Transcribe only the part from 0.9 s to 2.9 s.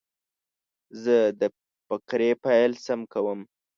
زه د فقرې پیل